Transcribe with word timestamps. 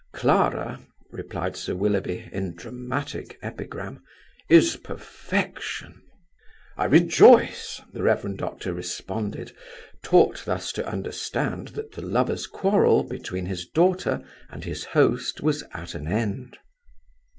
"Clara," 0.13 0.79
replied 1.11 1.55
Sir 1.55 1.75
Willoughby, 1.75 2.27
in 2.31 2.55
dramatic 2.55 3.37
epigram, 3.43 4.01
"is 4.49 4.75
perfection." 4.77 6.01
"I 6.75 6.85
rejoice," 6.85 7.81
the 7.93 8.01
Rev. 8.01 8.35
Doctor 8.35 8.73
responded; 8.73 9.51
taught 10.01 10.43
thus 10.43 10.71
to 10.71 10.87
understand 10.89 11.67
that 11.77 11.91
the 11.91 12.01
lovers' 12.01 12.47
quarrel 12.47 13.03
between 13.03 13.45
his 13.45 13.67
daughter 13.67 14.23
and 14.49 14.63
his 14.63 14.85
host 14.85 15.41
was 15.41 15.63
at 15.71 15.93
an 15.93 16.07
end. 16.07 16.57